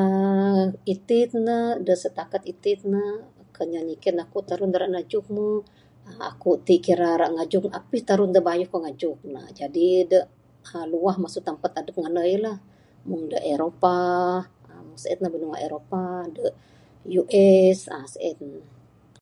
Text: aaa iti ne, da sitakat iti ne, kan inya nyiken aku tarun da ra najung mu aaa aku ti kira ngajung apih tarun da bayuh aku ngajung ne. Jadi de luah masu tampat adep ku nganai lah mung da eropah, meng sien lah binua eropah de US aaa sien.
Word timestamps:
aaa 0.00 0.64
iti 0.92 1.18
ne, 1.46 1.56
da 1.86 1.94
sitakat 2.02 2.42
iti 2.52 2.72
ne, 2.92 3.04
kan 3.54 3.66
inya 3.68 3.80
nyiken 3.88 4.16
aku 4.24 4.38
tarun 4.48 4.72
da 4.72 4.78
ra 4.82 4.88
najung 4.94 5.28
mu 5.34 5.46
aaa 6.10 6.28
aku 6.32 6.50
ti 6.66 6.74
kira 6.86 7.10
ngajung 7.34 7.66
apih 7.78 8.02
tarun 8.08 8.34
da 8.34 8.40
bayuh 8.48 8.68
aku 8.68 8.78
ngajung 8.84 9.18
ne. 9.34 9.42
Jadi 9.60 9.86
de 10.10 10.18
luah 10.92 11.16
masu 11.22 11.38
tampat 11.46 11.72
adep 11.78 11.94
ku 11.96 12.00
nganai 12.02 12.36
lah 12.44 12.56
mung 13.08 13.24
da 13.32 13.38
eropah, 13.54 14.36
meng 14.66 14.88
sien 15.02 15.18
lah 15.22 15.30
binua 15.34 15.58
eropah 15.66 16.16
de 16.36 16.44
US 17.20 17.78
aaa 17.94 18.06
sien. 18.12 18.40